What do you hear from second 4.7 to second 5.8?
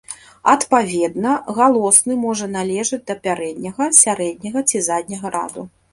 ці задняга раду.